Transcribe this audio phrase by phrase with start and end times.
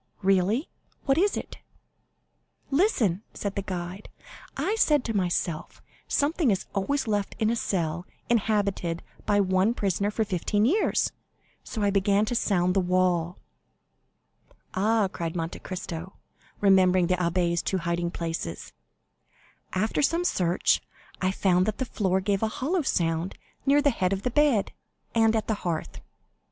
[0.23, 0.67] "Really?
[1.05, 1.59] What is it?"
[2.71, 4.09] "Listen," said the guide;
[4.57, 10.09] "I said to myself, 'Something is always left in a cell inhabited by one prisoner
[10.09, 11.11] for fifteen years,'
[11.63, 13.37] so I began to sound the wall."
[14.73, 16.13] "Ah," cried Monte Cristo,
[16.61, 18.73] remembering the abbé's two hiding places.
[19.73, 20.81] "After some search,
[21.21, 23.37] I found that the floor gave a hollow sound
[23.67, 24.73] near the head of the bed,
[25.13, 26.01] and at the hearth."